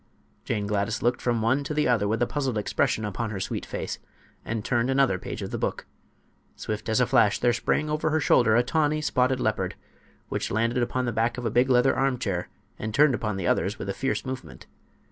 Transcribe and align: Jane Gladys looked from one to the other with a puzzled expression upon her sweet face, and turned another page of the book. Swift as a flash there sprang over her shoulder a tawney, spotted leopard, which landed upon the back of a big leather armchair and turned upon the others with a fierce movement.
Jane 0.45 0.65
Gladys 0.65 1.03
looked 1.03 1.21
from 1.21 1.43
one 1.43 1.63
to 1.63 1.75
the 1.75 1.87
other 1.87 2.07
with 2.07 2.23
a 2.23 2.25
puzzled 2.25 2.57
expression 2.57 3.05
upon 3.05 3.29
her 3.29 3.39
sweet 3.39 3.67
face, 3.67 3.99
and 4.43 4.65
turned 4.65 4.89
another 4.89 5.19
page 5.19 5.43
of 5.43 5.51
the 5.51 5.59
book. 5.59 5.85
Swift 6.55 6.89
as 6.89 6.99
a 6.99 7.05
flash 7.05 7.37
there 7.37 7.53
sprang 7.53 7.87
over 7.87 8.09
her 8.09 8.19
shoulder 8.19 8.55
a 8.55 8.63
tawney, 8.63 8.99
spotted 9.01 9.39
leopard, 9.39 9.75
which 10.27 10.49
landed 10.49 10.81
upon 10.81 11.05
the 11.05 11.11
back 11.13 11.37
of 11.37 11.45
a 11.45 11.51
big 11.51 11.69
leather 11.69 11.95
armchair 11.95 12.49
and 12.79 12.95
turned 12.95 13.13
upon 13.13 13.37
the 13.37 13.45
others 13.45 13.77
with 13.77 13.89
a 13.89 13.93
fierce 13.93 14.25
movement. 14.25 14.65